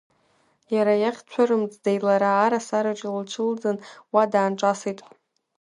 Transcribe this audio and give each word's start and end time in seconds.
Иара 0.75 0.93
иахь 1.01 1.21
дцәырымҵӡеит 1.25 2.01
лара, 2.07 2.31
арасараҿы 2.43 3.09
лҽылӡан, 3.17 3.77
уа 4.13 4.23
даанҿасит. 4.31 4.99